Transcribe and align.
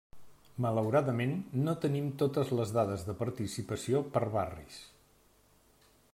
Malauradament 0.65 1.35
no 1.67 1.75
tenim 1.85 2.07
totes 2.23 2.55
les 2.61 2.73
dades 2.79 3.07
de 3.11 3.17
participació 3.23 4.05
per 4.17 4.27
barris. 4.39 4.83